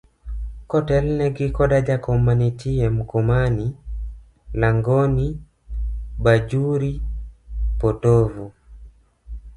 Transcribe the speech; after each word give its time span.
Kotelne 0.69 1.25
gi 1.35 1.47
koda 1.55 1.77
jakom 1.87 2.17
mantie 2.25 2.87
Mkomani, 2.97 3.67
Langoni, 4.59 5.27
Bajuri, 6.23 6.93
potovu. 7.79 8.45